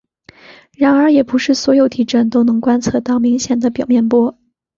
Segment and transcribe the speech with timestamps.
[0.75, 4.35] 然而也不是所有地震都能观测到明显的表面波。